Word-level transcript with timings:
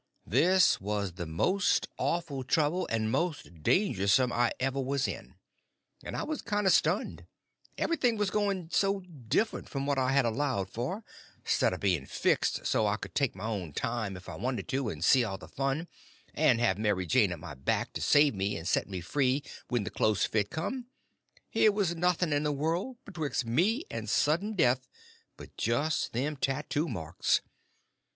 This 0.25 0.81
was 0.81 1.11
the 1.13 1.27
most 1.27 1.87
awful 1.99 2.43
trouble 2.43 2.87
and 2.89 3.11
most 3.11 3.61
dangersome 3.61 4.31
I 4.31 4.51
ever 4.59 4.79
was 4.81 5.07
in; 5.07 5.35
and 6.03 6.17
I 6.17 6.23
was 6.23 6.41
kinder 6.41 6.71
stunned; 6.71 7.27
everything 7.77 8.17
was 8.17 8.31
going 8.31 8.69
so 8.71 9.01
different 9.01 9.69
from 9.69 9.85
what 9.85 9.99
I 9.99 10.11
had 10.13 10.25
allowed 10.25 10.71
for; 10.71 11.03
stead 11.45 11.71
of 11.71 11.81
being 11.81 12.07
fixed 12.07 12.65
so 12.65 12.87
I 12.87 12.97
could 12.97 13.13
take 13.13 13.35
my 13.35 13.43
own 13.45 13.73
time 13.73 14.17
if 14.17 14.27
I 14.27 14.33
wanted 14.33 14.67
to, 14.69 14.89
and 14.89 15.05
see 15.05 15.23
all 15.23 15.37
the 15.37 15.47
fun, 15.47 15.87
and 16.33 16.59
have 16.59 16.79
Mary 16.79 17.05
Jane 17.05 17.31
at 17.31 17.37
my 17.37 17.53
back 17.53 17.93
to 17.93 18.01
save 18.01 18.33
me 18.33 18.57
and 18.57 18.67
set 18.67 18.89
me 18.89 19.01
free 19.01 19.43
when 19.67 19.83
the 19.83 19.91
close 19.91 20.25
fit 20.25 20.49
come, 20.49 20.87
here 21.47 21.71
was 21.71 21.95
nothing 21.95 22.33
in 22.33 22.41
the 22.41 22.51
world 22.51 22.97
betwixt 23.05 23.45
me 23.45 23.85
and 23.91 24.09
sudden 24.09 24.53
death 24.55 24.87
but 25.37 25.55
just 25.57 26.11
them 26.11 26.37
tattoo 26.37 26.87
marks. 26.89 27.41